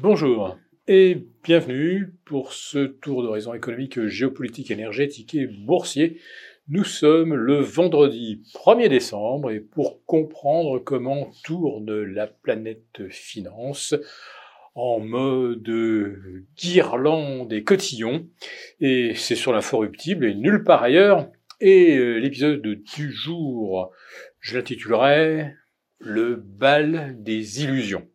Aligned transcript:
Bonjour 0.00 0.56
et 0.86 1.26
bienvenue 1.42 2.14
pour 2.24 2.52
ce 2.52 2.86
tour 2.86 3.24
d'horizon 3.24 3.52
économique, 3.52 4.06
géopolitique, 4.06 4.70
énergétique 4.70 5.34
et 5.34 5.48
boursier. 5.48 6.20
Nous 6.68 6.84
sommes 6.84 7.34
le 7.34 7.58
vendredi 7.58 8.40
1er 8.54 8.88
décembre 8.88 9.50
et 9.50 9.58
pour 9.58 10.04
comprendre 10.04 10.78
comment 10.78 11.32
tourne 11.42 12.04
la 12.04 12.28
planète 12.28 13.08
finance 13.08 13.96
en 14.76 15.00
mode 15.00 15.68
guirlande 16.56 17.52
et 17.52 17.64
cotillon, 17.64 18.28
et 18.78 19.14
c'est 19.16 19.34
sur 19.34 19.52
l'inforruptible 19.52 20.26
et 20.26 20.36
nulle 20.36 20.62
part 20.62 20.84
ailleurs, 20.84 21.28
et 21.60 21.96
euh, 21.96 22.18
l'épisode 22.18 22.62
du 22.62 23.10
jour, 23.10 23.90
je 24.38 24.56
l'intitulerai 24.56 25.54
Le 25.98 26.36
bal 26.36 27.16
des 27.18 27.64
illusions. 27.64 28.06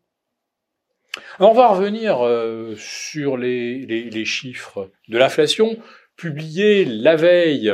On 1.39 1.53
va 1.53 1.67
revenir 1.67 2.25
euh, 2.25 2.75
sur 2.77 3.37
les, 3.37 3.85
les, 3.85 4.25
chiffres 4.25 4.91
de 5.09 5.17
l'inflation 5.17 5.77
publiés 6.15 6.85
la 6.85 7.15
veille, 7.15 7.73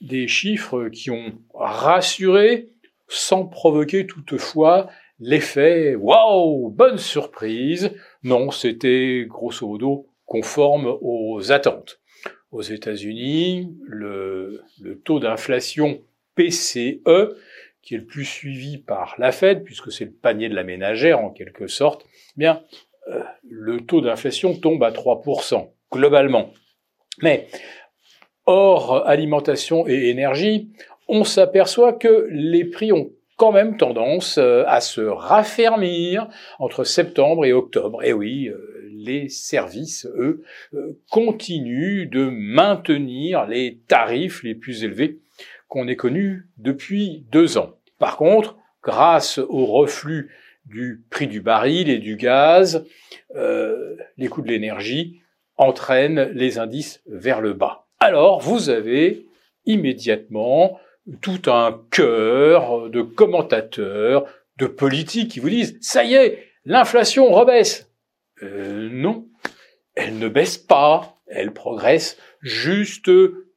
des 0.00 0.28
chiffres 0.28 0.88
qui 0.88 1.10
ont 1.10 1.32
rassuré 1.54 2.68
sans 3.08 3.46
provoquer 3.46 4.06
toutefois 4.06 4.88
l'effet 5.18 5.94
waouh, 5.94 6.70
bonne 6.70 6.98
surprise. 6.98 7.90
Non, 8.22 8.50
c'était 8.50 9.24
grosso 9.26 9.66
modo 9.66 10.06
conforme 10.26 10.98
aux 11.00 11.50
attentes. 11.52 12.00
Aux 12.50 12.62
États-Unis, 12.62 13.74
le, 13.82 14.62
le 14.80 14.98
taux 14.98 15.20
d'inflation 15.20 16.02
PCE 16.34 17.00
qui 17.82 17.94
est 17.94 17.98
le 17.98 18.04
plus 18.04 18.24
suivi 18.24 18.78
par 18.78 19.14
la 19.18 19.32
Fed, 19.32 19.64
puisque 19.64 19.92
c'est 19.92 20.04
le 20.04 20.12
panier 20.12 20.48
de 20.48 20.54
la 20.54 20.64
ménagère 20.64 21.20
en 21.20 21.30
quelque 21.30 21.66
sorte, 21.66 22.04
eh 22.36 22.40
bien, 22.40 22.62
euh, 23.08 23.22
le 23.48 23.80
taux 23.80 24.00
d'inflation 24.00 24.54
tombe 24.54 24.82
à 24.82 24.90
3%, 24.90 25.70
globalement. 25.92 26.52
Mais, 27.22 27.48
hors 28.46 29.06
alimentation 29.06 29.86
et 29.88 30.08
énergie, 30.08 30.70
on 31.08 31.24
s'aperçoit 31.24 31.94
que 31.94 32.28
les 32.30 32.64
prix 32.64 32.92
ont 32.92 33.10
quand 33.36 33.52
même 33.52 33.76
tendance 33.76 34.36
euh, 34.38 34.64
à 34.66 34.80
se 34.80 35.00
raffermir 35.00 36.28
entre 36.58 36.84
septembre 36.84 37.46
et 37.46 37.52
octobre. 37.52 38.02
Et 38.02 38.12
oui, 38.12 38.48
euh, 38.48 38.90
les 38.92 39.28
services, 39.28 40.06
eux, 40.16 40.42
continuent 41.10 42.10
de 42.10 42.28
maintenir 42.28 43.46
les 43.46 43.78
tarifs 43.86 44.42
les 44.42 44.56
plus 44.56 44.82
élevés 44.82 45.20
qu'on 45.68 45.88
ait 45.88 45.96
connus 45.96 46.48
depuis 46.56 47.26
deux 47.30 47.58
ans. 47.58 47.74
Par 47.98 48.16
contre, 48.16 48.56
grâce 48.82 49.38
au 49.38 49.66
reflux 49.66 50.30
du 50.66 51.04
prix 51.10 51.26
du 51.26 51.40
baril 51.40 51.88
et 51.88 51.98
du 51.98 52.16
gaz, 52.16 52.84
euh, 53.34 53.96
les 54.16 54.28
coûts 54.28 54.42
de 54.42 54.48
l'énergie 54.48 55.22
entraînent 55.56 56.30
les 56.34 56.58
indices 56.58 57.02
vers 57.06 57.40
le 57.40 57.52
bas. 57.52 57.86
Alors, 58.00 58.40
vous 58.40 58.70
avez 58.70 59.26
immédiatement 59.66 60.78
tout 61.20 61.42
un 61.46 61.80
cœur 61.90 62.90
de 62.90 63.02
commentateurs, 63.02 64.26
de 64.58 64.66
politiques 64.66 65.32
qui 65.32 65.40
vous 65.40 65.50
disent⁇ 65.50 65.74
ça 65.80 66.04
y 66.04 66.14
est, 66.14 66.44
l'inflation 66.64 67.30
rebaisse 67.32 67.90
euh, 68.42 68.88
Non, 68.90 69.26
elle 69.94 70.18
ne 70.18 70.28
baisse 70.28 70.58
pas, 70.58 71.18
elle 71.26 71.52
progresse 71.52 72.18
juste 72.40 73.10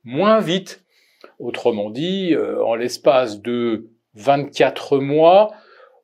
moins 0.03 0.39
vite. 0.39 0.80
Autrement 1.41 1.89
dit, 1.89 2.35
euh, 2.35 2.63
en 2.63 2.75
l'espace 2.75 3.41
de 3.41 3.89
24 4.13 4.99
mois, 4.99 5.49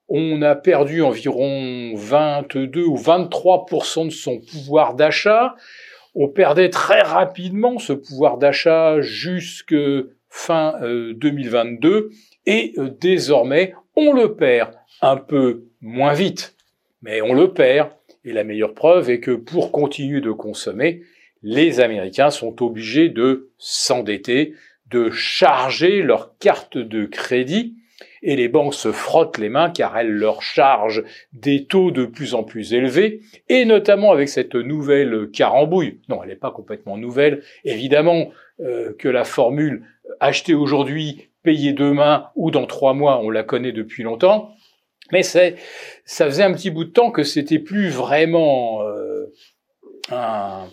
on 0.09 0.41
a 0.41 0.55
perdu 0.55 1.03
environ 1.03 1.93
22 1.95 2.83
ou 2.83 2.97
23% 2.97 4.05
de 4.05 4.09
son 4.09 4.39
pouvoir 4.39 4.95
d'achat. 4.95 5.55
On 6.15 6.27
perdait 6.27 6.71
très 6.71 7.01
rapidement 7.01 7.77
ce 7.77 7.93
pouvoir 7.93 8.39
d'achat 8.39 8.99
jusque 9.01 9.75
fin 10.29 10.73
2022 10.81 11.89
euh, 11.89 12.09
et 12.47 12.73
euh, 12.79 12.89
désormais 12.89 13.75
on 13.95 14.13
le 14.13 14.35
perd 14.35 14.71
un 15.01 15.17
peu 15.17 15.65
moins 15.81 16.13
vite, 16.13 16.55
mais 17.03 17.21
on 17.21 17.33
le 17.33 17.53
perd. 17.53 17.91
Et 18.25 18.33
la 18.33 18.43
meilleure 18.43 18.73
preuve 18.73 19.11
est 19.11 19.19
que 19.19 19.31
pour 19.31 19.71
continuer 19.71 20.19
de 20.19 20.31
consommer, 20.31 21.03
les 21.43 21.79
Américains 21.79 22.31
sont 22.31 22.63
obligés 22.63 23.09
de 23.09 23.51
s'endetter, 23.59 24.55
de 24.89 25.09
charger 25.09 26.01
leur 26.01 26.37
carte 26.37 26.77
de 26.77 27.05
crédit 27.05 27.75
et 28.21 28.35
les 28.35 28.47
banques 28.47 28.73
se 28.73 28.91
frottent 28.91 29.37
les 29.37 29.49
mains 29.49 29.69
car 29.69 29.97
elles 29.97 30.11
leur 30.11 30.41
chargent 30.41 31.03
des 31.33 31.65
taux 31.65 31.91
de 31.91 32.05
plus 32.05 32.33
en 32.33 32.43
plus 32.43 32.73
élevés, 32.73 33.21
et 33.49 33.65
notamment 33.65 34.11
avec 34.11 34.29
cette 34.29 34.55
nouvelle 34.55 35.29
carambouille. 35.31 35.99
Non, 36.09 36.21
elle 36.23 36.29
n'est 36.29 36.35
pas 36.35 36.51
complètement 36.51 36.97
nouvelle. 36.97 37.43
Évidemment 37.63 38.31
euh, 38.59 38.93
que 38.97 39.07
la 39.07 39.23
formule 39.23 39.83
acheter 40.19 40.53
aujourd'hui, 40.53 41.29
payer 41.43 41.73
demain 41.73 42.27
ou 42.35 42.51
dans 42.51 42.65
trois 42.65 42.93
mois, 42.93 43.19
on 43.21 43.29
la 43.29 43.43
connaît 43.43 43.71
depuis 43.71 44.03
longtemps. 44.03 44.51
Mais 45.11 45.23
c'est, 45.23 45.55
ça 46.03 46.25
faisait 46.25 46.43
un 46.43 46.53
petit 46.53 46.69
bout 46.69 46.83
de 46.83 46.89
temps 46.89 47.11
que 47.11 47.23
c'était 47.23 47.59
plus 47.59 47.89
vraiment 47.89 48.81
euh, 48.81 49.27
un, 50.11 50.67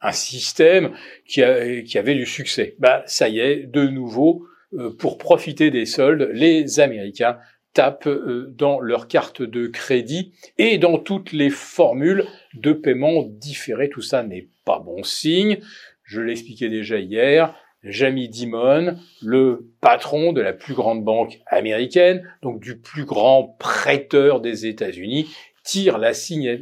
un, 0.00 0.12
système 0.12 0.92
qui, 1.26 1.42
qui, 1.86 1.98
avait 1.98 2.14
du 2.14 2.26
succès. 2.26 2.76
Bah, 2.78 3.02
ça 3.06 3.28
y 3.28 3.40
est, 3.40 3.66
de 3.66 3.86
nouveau, 3.86 4.46
euh, 4.74 4.94
pour 4.96 5.18
profiter 5.18 5.70
des 5.70 5.86
soldes, 5.86 6.30
les 6.32 6.80
Américains 6.80 7.38
tapent 7.72 8.06
euh, 8.06 8.52
dans 8.56 8.80
leur 8.80 9.08
carte 9.08 9.42
de 9.42 9.66
crédit 9.66 10.32
et 10.58 10.78
dans 10.78 10.98
toutes 10.98 11.32
les 11.32 11.50
formules 11.50 12.24
de 12.54 12.72
paiement 12.72 13.22
différés. 13.22 13.90
Tout 13.90 14.02
ça 14.02 14.22
n'est 14.22 14.48
pas 14.64 14.78
bon 14.78 15.02
signe. 15.02 15.58
Je 16.04 16.20
l'expliquais 16.20 16.68
déjà 16.68 16.98
hier. 16.98 17.54
Jamie 17.82 18.28
Dimon, 18.28 18.98
le 19.22 19.70
patron 19.80 20.32
de 20.34 20.42
la 20.42 20.52
plus 20.52 20.74
grande 20.74 21.02
banque 21.02 21.40
américaine, 21.46 22.28
donc 22.42 22.60
du 22.60 22.78
plus 22.78 23.06
grand 23.06 23.56
prêteur 23.58 24.40
des 24.40 24.66
États-Unis, 24.66 25.34
tire 25.64 25.96
la, 25.96 26.12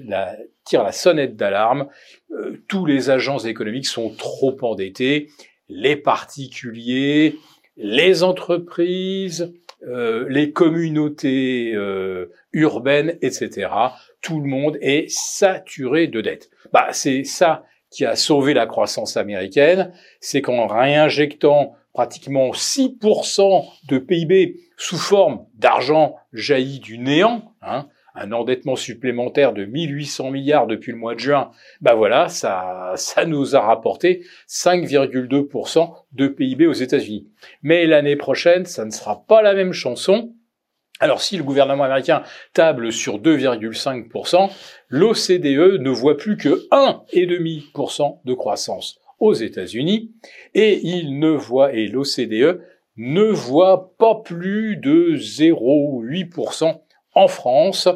la, 0.06 0.36
tire 0.68 0.84
la 0.84 0.92
sonnette 0.92 1.36
d'alarme. 1.36 1.88
Euh, 2.30 2.62
tous 2.68 2.86
les 2.86 3.10
agents 3.10 3.38
économiques 3.38 3.86
sont 3.86 4.10
trop 4.10 4.56
endettés. 4.62 5.30
Les 5.68 5.96
particuliers, 5.96 7.36
les 7.76 8.22
entreprises, 8.22 9.52
euh, 9.86 10.26
les 10.28 10.52
communautés 10.52 11.72
euh, 11.74 12.26
urbaines, 12.52 13.18
etc. 13.22 13.70
Tout 14.20 14.40
le 14.40 14.48
monde 14.48 14.78
est 14.80 15.08
saturé 15.08 16.06
de 16.06 16.20
dettes. 16.20 16.50
Bah, 16.72 16.88
c'est 16.92 17.24
ça 17.24 17.64
qui 17.90 18.04
a 18.04 18.16
sauvé 18.16 18.52
la 18.52 18.66
croissance 18.66 19.16
américaine, 19.16 19.92
c'est 20.20 20.42
qu'en 20.42 20.66
réinjectant 20.66 21.74
pratiquement 21.94 22.50
6% 22.50 23.64
de 23.88 23.98
PIB 23.98 24.60
sous 24.76 24.98
forme 24.98 25.46
d'argent 25.54 26.16
jailli 26.34 26.80
du 26.80 26.98
néant, 26.98 27.54
hein, 27.62 27.88
un 28.18 28.32
endettement 28.32 28.76
supplémentaire 28.76 29.52
de 29.52 29.64
1800 29.64 30.30
milliards 30.30 30.66
depuis 30.66 30.92
le 30.92 30.98
mois 30.98 31.14
de 31.14 31.20
juin, 31.20 31.50
ben 31.80 31.94
voilà, 31.94 32.28
ça, 32.28 32.92
ça 32.96 33.24
nous 33.24 33.54
a 33.56 33.60
rapporté 33.60 34.24
5,2% 34.48 35.92
de 36.12 36.28
PIB 36.28 36.66
aux 36.66 36.72
États-Unis. 36.72 37.28
Mais 37.62 37.86
l'année 37.86 38.16
prochaine, 38.16 38.66
ça 38.66 38.84
ne 38.84 38.90
sera 38.90 39.24
pas 39.26 39.42
la 39.42 39.54
même 39.54 39.72
chanson. 39.72 40.34
Alors 41.00 41.22
si 41.22 41.36
le 41.36 41.44
gouvernement 41.44 41.84
américain 41.84 42.22
table 42.54 42.92
sur 42.92 43.20
2,5%, 43.20 44.50
l'OCDE 44.88 45.80
ne 45.80 45.90
voit 45.90 46.16
plus 46.16 46.36
que 46.36 46.68
1,5% 46.70 48.18
de 48.24 48.34
croissance 48.34 48.98
aux 49.20 49.34
États-Unis 49.34 50.12
et 50.54 50.80
il 50.82 51.18
ne 51.18 51.30
voit 51.30 51.72
et 51.72 51.86
l'OCDE 51.86 52.60
ne 52.96 53.22
voit 53.22 53.94
pas 53.96 54.16
plus 54.24 54.76
de 54.76 55.14
0,8% 55.14 56.80
en 57.14 57.28
France, 57.28 57.88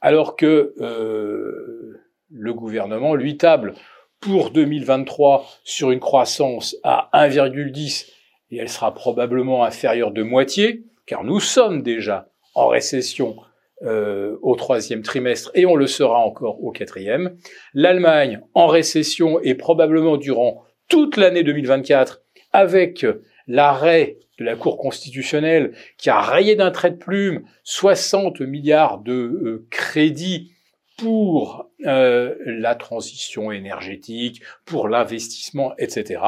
alors 0.00 0.36
que 0.36 0.74
euh, 0.80 2.00
le 2.30 2.54
gouvernement, 2.54 3.14
lui, 3.14 3.36
table 3.36 3.74
pour 4.20 4.50
2023 4.50 5.46
sur 5.64 5.90
une 5.90 6.00
croissance 6.00 6.76
à 6.82 7.08
1,10 7.12 8.10
et 8.50 8.56
elle 8.58 8.68
sera 8.68 8.94
probablement 8.94 9.64
inférieure 9.64 10.12
de 10.12 10.22
moitié, 10.22 10.84
car 11.06 11.24
nous 11.24 11.40
sommes 11.40 11.82
déjà 11.82 12.28
en 12.54 12.68
récession 12.68 13.36
euh, 13.82 14.36
au 14.42 14.54
troisième 14.54 15.02
trimestre 15.02 15.50
et 15.54 15.66
on 15.66 15.76
le 15.76 15.86
sera 15.86 16.18
encore 16.20 16.62
au 16.62 16.70
quatrième. 16.70 17.36
L'Allemagne 17.74 18.40
en 18.54 18.66
récession 18.66 19.40
et 19.40 19.54
probablement 19.54 20.16
durant 20.16 20.62
toute 20.88 21.16
l'année 21.16 21.42
2024 21.42 22.22
avec 22.52 23.04
l'arrêt 23.46 24.18
de 24.38 24.44
la 24.44 24.56
Cour 24.56 24.78
constitutionnelle 24.78 25.72
qui 25.96 26.10
a 26.10 26.20
rayé 26.20 26.56
d'un 26.56 26.70
trait 26.70 26.90
de 26.90 26.96
plume 26.96 27.44
60 27.62 28.40
milliards 28.40 28.98
de 28.98 29.12
euh, 29.12 29.66
crédits 29.70 30.52
pour 30.96 31.70
euh, 31.86 32.34
la 32.46 32.74
transition 32.74 33.50
énergétique, 33.50 34.42
pour 34.64 34.88
l'investissement, 34.88 35.74
etc. 35.78 36.20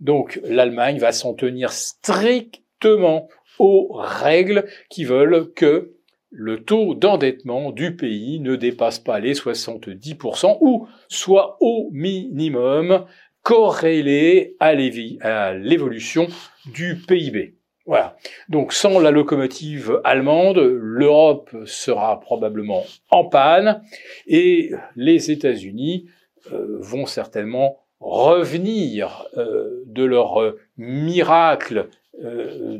Donc 0.00 0.40
l'Allemagne 0.44 0.98
va 0.98 1.12
s'en 1.12 1.34
tenir 1.34 1.72
strictement 1.72 3.28
aux 3.58 3.92
règles 3.92 4.66
qui 4.90 5.04
veulent 5.04 5.52
que 5.54 5.92
le 6.30 6.64
taux 6.64 6.94
d'endettement 6.94 7.72
du 7.72 7.94
pays 7.94 8.40
ne 8.40 8.56
dépasse 8.56 8.98
pas 8.98 9.20
les 9.20 9.34
70% 9.34 10.58
ou 10.60 10.88
soit 11.08 11.58
au 11.60 11.90
minimum 11.92 13.04
corrélé 13.42 14.56
à 14.60 14.74
l'évolution 14.74 16.28
du 16.66 16.96
PIB. 16.96 17.54
Voilà. 17.84 18.16
Donc 18.48 18.72
sans 18.72 19.00
la 19.00 19.10
locomotive 19.10 20.00
allemande, 20.04 20.58
l'Europe 20.58 21.50
sera 21.66 22.20
probablement 22.20 22.84
en 23.10 23.24
panne 23.24 23.82
et 24.26 24.70
les 24.94 25.32
États-Unis 25.32 26.08
euh, 26.52 26.78
vont 26.78 27.06
certainement 27.06 27.78
revenir 27.98 29.26
euh, 29.36 29.82
de 29.86 30.04
leur 30.04 30.54
miracle 30.76 31.88
euh, 32.22 32.78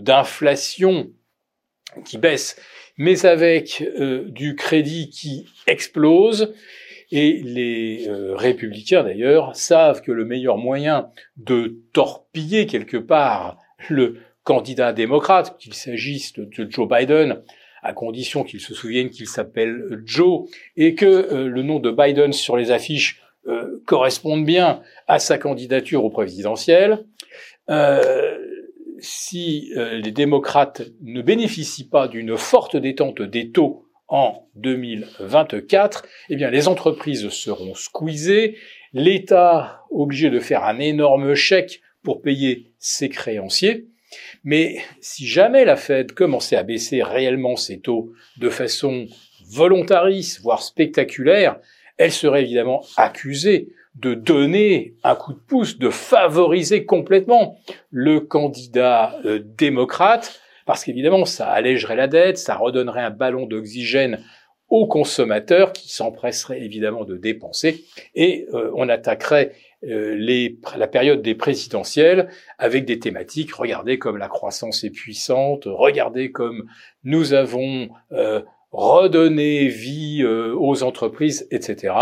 d'inflation 0.00 1.10
qui 2.04 2.18
baisse, 2.18 2.60
mais 2.96 3.26
avec 3.26 3.84
du 4.26 4.54
crédit 4.54 5.10
qui 5.10 5.46
explose. 5.66 6.54
Et 7.12 7.42
les 7.44 8.06
républicains, 8.34 9.02
d'ailleurs, 9.02 9.56
savent 9.56 10.00
que 10.00 10.12
le 10.12 10.24
meilleur 10.24 10.58
moyen 10.58 11.10
de 11.36 11.80
torpiller 11.92 12.66
quelque 12.66 12.96
part 12.96 13.58
le 13.88 14.18
candidat 14.44 14.92
démocrate, 14.92 15.56
qu'il 15.58 15.74
s'agisse 15.74 16.32
de 16.34 16.70
Joe 16.70 16.88
Biden, 16.88 17.42
à 17.82 17.92
condition 17.92 18.44
qu'il 18.44 18.60
se 18.60 18.74
souvienne 18.74 19.10
qu'il 19.10 19.26
s'appelle 19.26 20.02
Joe, 20.04 20.48
et 20.76 20.94
que 20.94 21.06
euh, 21.06 21.48
le 21.48 21.62
nom 21.62 21.78
de 21.78 21.90
Biden 21.90 22.32
sur 22.32 22.56
les 22.56 22.70
affiches 22.70 23.22
euh, 23.46 23.82
corresponde 23.86 24.44
bien 24.44 24.82
à 25.06 25.18
sa 25.18 25.38
candidature 25.38 26.04
au 26.04 26.10
présidentiel. 26.10 27.06
Euh, 27.70 28.38
si 29.02 29.72
les 29.74 30.10
démocrates 30.10 30.82
ne 31.00 31.22
bénéficient 31.22 31.88
pas 31.88 32.06
d'une 32.06 32.36
forte 32.36 32.76
détente 32.76 33.22
des 33.22 33.50
taux 33.50 33.86
en 34.10 34.46
2024, 34.56 36.04
eh 36.28 36.36
bien 36.36 36.50
les 36.50 36.68
entreprises 36.68 37.28
seront 37.30 37.74
squeezées, 37.74 38.56
l'État 38.92 39.84
obligé 39.90 40.30
de 40.30 40.40
faire 40.40 40.64
un 40.64 40.78
énorme 40.78 41.34
chèque 41.34 41.80
pour 42.02 42.20
payer 42.20 42.72
ses 42.78 43.08
créanciers, 43.08 43.86
mais 44.42 44.78
si 45.00 45.26
jamais 45.26 45.64
la 45.64 45.76
Fed 45.76 46.12
commençait 46.12 46.56
à 46.56 46.64
baisser 46.64 47.02
réellement 47.02 47.56
ses 47.56 47.80
taux 47.80 48.12
de 48.38 48.50
façon 48.50 49.06
volontariste, 49.48 50.40
voire 50.42 50.62
spectaculaire, 50.62 51.58
elle 51.96 52.12
serait 52.12 52.42
évidemment 52.42 52.84
accusée 52.96 53.72
de 53.94 54.14
donner 54.14 54.94
un 55.04 55.14
coup 55.14 55.32
de 55.32 55.38
pouce, 55.38 55.78
de 55.78 55.90
favoriser 55.90 56.84
complètement 56.84 57.58
le 57.90 58.20
candidat 58.20 59.18
euh, 59.24 59.40
démocrate, 59.58 60.40
parce 60.66 60.84
qu'évidemment 60.84 61.24
ça 61.24 61.48
allégerait 61.48 61.96
la 61.96 62.08
dette, 62.08 62.38
ça 62.38 62.56
redonnerait 62.56 63.02
un 63.02 63.10
ballon 63.10 63.46
d'oxygène 63.46 64.20
aux 64.70 64.86
consommateurs 64.86 65.72
qui 65.72 65.92
s'empresseraient 65.92 66.62
évidemment 66.62 67.04
de 67.04 67.16
dépenser, 67.16 67.84
et 68.14 68.46
euh, 68.54 68.70
on 68.76 68.88
attaquerait 68.88 69.52
euh, 69.84 70.46
la 70.76 70.86
période 70.86 71.22
des 71.22 71.34
présidentielles 71.34 72.28
avec 72.58 72.84
des 72.84 73.00
thématiques, 73.00 73.52
regardez 73.52 73.98
comme 73.98 74.16
la 74.16 74.28
croissance 74.28 74.84
est 74.84 74.90
puissante, 74.90 75.64
regardez 75.66 76.30
comme 76.30 76.68
nous 77.02 77.32
avons 77.32 77.88
euh, 78.12 78.42
redonné 78.70 79.66
vie 79.66 80.24
aux 80.24 80.84
entreprises, 80.84 81.48
etc. 81.50 81.92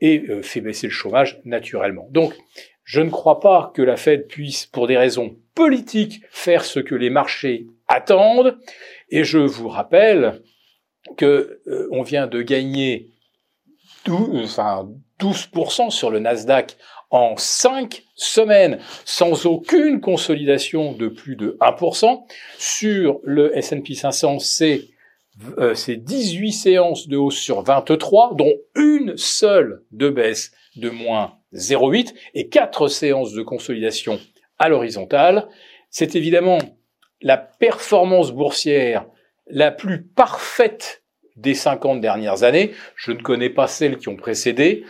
Et 0.00 0.24
fait 0.42 0.60
baisser 0.60 0.88
le 0.88 0.92
chômage 0.92 1.40
naturellement. 1.44 2.08
Donc, 2.10 2.34
je 2.82 3.00
ne 3.00 3.08
crois 3.08 3.38
pas 3.38 3.70
que 3.72 3.82
la 3.82 3.96
Fed 3.96 4.26
puisse, 4.26 4.66
pour 4.66 4.88
des 4.88 4.96
raisons 4.96 5.36
politiques, 5.56 6.20
faire 6.30 6.64
ce 6.64 6.78
que 6.78 6.94
les 6.94 7.10
marchés 7.10 7.66
attendent. 7.88 8.56
Et 9.10 9.24
je 9.24 9.38
vous 9.38 9.68
rappelle 9.68 10.42
que 11.16 11.60
on 11.90 12.02
vient 12.02 12.28
de 12.28 12.42
gagner 12.42 13.10
12, 14.04 14.44
enfin 14.44 14.88
12% 15.20 15.90
sur 15.90 16.10
le 16.10 16.20
Nasdaq 16.20 16.76
en 17.10 17.36
5 17.36 18.04
semaines, 18.14 18.78
sans 19.04 19.46
aucune 19.46 20.00
consolidation 20.00 20.92
de 20.92 21.08
plus 21.08 21.36
de 21.36 21.56
1%. 21.60 22.24
Sur 22.58 23.20
le 23.22 23.56
S&P 23.56 23.94
500, 23.94 24.38
c'est 24.40 24.88
euh, 25.58 25.74
18 25.88 26.52
séances 26.52 27.08
de 27.08 27.16
hausse 27.16 27.38
sur 27.38 27.62
23, 27.62 28.34
dont 28.36 28.52
une 28.74 29.16
seule 29.16 29.82
de 29.92 30.08
baisse 30.10 30.52
de 30.76 30.90
moins 30.90 31.34
0,8 31.54 32.14
et 32.34 32.48
4 32.48 32.88
séances 32.88 33.32
de 33.32 33.42
consolidation 33.42 34.18
à 34.58 34.68
l'horizontale. 34.68 35.48
C'est 35.90 36.14
évidemment 36.14 36.58
la 37.20 37.36
performance 37.36 38.32
boursière 38.32 39.06
la 39.48 39.70
plus 39.70 40.02
parfaite 40.02 41.02
des 41.36 41.54
50 41.54 42.00
dernières 42.00 42.42
années. 42.42 42.72
Je 42.96 43.12
ne 43.12 43.20
connais 43.20 43.50
pas 43.50 43.68
celles 43.68 43.98
qui 43.98 44.08
ont 44.08 44.16
précédé, 44.16 44.84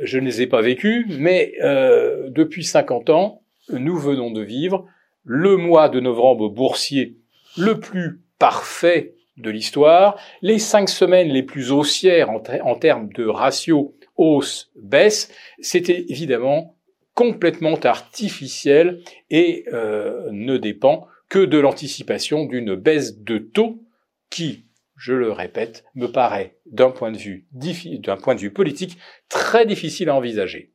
je 0.00 0.18
ne 0.18 0.24
les 0.24 0.42
ai 0.42 0.46
pas 0.46 0.62
vécues, 0.62 1.06
mais 1.08 1.54
euh, 1.62 2.28
depuis 2.30 2.64
50 2.64 3.10
ans, 3.10 3.42
nous 3.70 3.96
venons 3.96 4.30
de 4.30 4.42
vivre 4.42 4.86
le 5.24 5.56
mois 5.56 5.88
de 5.88 6.00
novembre 6.00 6.48
boursier 6.48 7.18
le 7.56 7.80
plus 7.80 8.20
parfait 8.38 9.14
de 9.36 9.50
l'histoire, 9.50 10.18
les 10.42 10.58
cinq 10.58 10.88
semaines 10.88 11.28
les 11.28 11.42
plus 11.42 11.70
haussières 11.70 12.30
en, 12.30 12.74
termes 12.74 13.08
de 13.12 13.26
ratio 13.26 13.94
hausse-baisse, 14.16 15.32
c'était 15.60 16.06
évidemment 16.08 16.76
complètement 17.18 17.74
artificiel 17.80 19.02
et 19.28 19.64
euh, 19.72 20.28
ne 20.30 20.56
dépend 20.56 21.08
que 21.28 21.40
de 21.40 21.58
l'anticipation 21.58 22.44
d'une 22.44 22.76
baisse 22.76 23.18
de 23.18 23.38
taux 23.38 23.82
qui, 24.30 24.66
je 24.94 25.14
le 25.14 25.32
répète, 25.32 25.84
me 25.96 26.06
paraît 26.06 26.60
d'un 26.66 26.92
point 26.92 27.10
d'un 27.10 28.16
point 28.16 28.36
de 28.36 28.40
vue 28.40 28.52
politique 28.52 28.98
très 29.28 29.66
difficile 29.66 30.10
à 30.10 30.14
envisager. 30.14 30.72